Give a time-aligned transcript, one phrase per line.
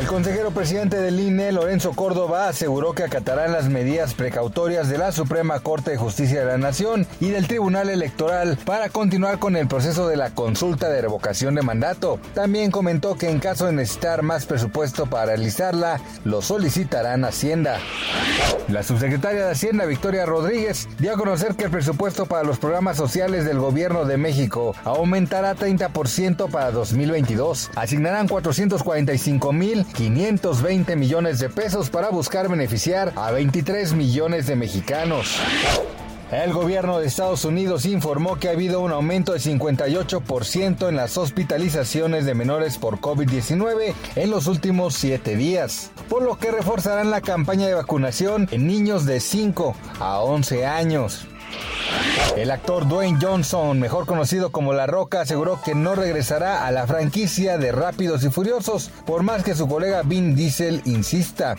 [0.00, 5.12] El consejero presidente del INE, Lorenzo Córdoba, aseguró que acatarán las medidas precautorias de la
[5.12, 9.68] Suprema Corte de Justicia de la Nación y del Tribunal Electoral para continuar con el
[9.68, 12.18] proceso de la consulta de revocación de mandato.
[12.34, 17.78] También comentó que en caso de necesitar más presupuesto para realizarla, lo solicitarán Hacienda.
[18.68, 22.96] La subsecretaria de Hacienda, Victoria Rodríguez, dio a conocer que el presupuesto para los programas
[22.96, 27.70] sociales del gobierno de México aumentará 30% para 2022.
[27.76, 35.38] Asignarán 445 mil 520 millones de pesos para buscar beneficiar a 23 millones de mexicanos.
[36.30, 41.16] El gobierno de Estados Unidos informó que ha habido un aumento de 58% en las
[41.16, 47.20] hospitalizaciones de menores por COVID-19 en los últimos siete días, por lo que reforzarán la
[47.20, 51.26] campaña de vacunación en niños de 5 a 11 años.
[52.36, 56.86] El actor Dwayne Johnson, mejor conocido como La Roca, aseguró que no regresará a la
[56.86, 61.56] franquicia de Rápidos y Furiosos, por más que su colega Vin Diesel insista.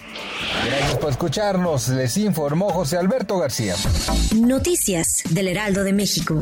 [0.66, 3.76] Gracias por escucharnos, les informó José Alberto García.
[4.36, 6.42] Noticias del Heraldo de México.